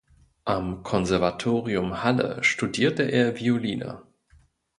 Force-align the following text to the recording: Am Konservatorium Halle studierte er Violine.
Am 0.45 0.81
Konservatorium 0.81 2.01
Halle 2.03 2.43
studierte 2.43 3.03
er 3.03 3.37
Violine. 3.39 4.01